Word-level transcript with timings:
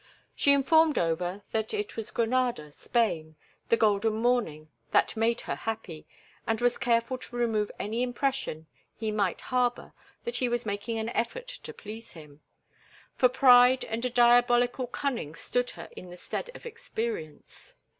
She 0.35 0.51
informed 0.51 0.97
Over 0.97 1.43
that 1.51 1.75
it 1.75 1.95
was 1.95 2.09
Granada, 2.09 2.71
Spain, 2.71 3.35
the 3.69 3.77
golden 3.77 4.13
morning, 4.15 4.69
that 4.89 5.15
made 5.15 5.41
her 5.41 5.53
happy, 5.53 6.07
and 6.47 6.59
was 6.59 6.79
careful 6.79 7.19
to 7.19 7.35
remove 7.35 7.69
any 7.77 8.01
impression 8.01 8.65
he 8.95 9.11
might 9.11 9.41
harbor 9.41 9.93
that 10.23 10.33
she 10.33 10.49
was 10.49 10.65
making 10.65 10.97
an 10.97 11.09
effort 11.09 11.49
to 11.61 11.71
please 11.71 12.13
him; 12.13 12.41
for 13.15 13.29
pride 13.29 13.85
and 13.85 14.03
a 14.03 14.09
diabolical 14.09 14.87
cunning 14.87 15.35
stood 15.35 15.69
her 15.77 15.87
in 15.95 16.09
the 16.09 16.17
stead 16.17 16.49
of 16.55 16.65
experience. 16.65 17.75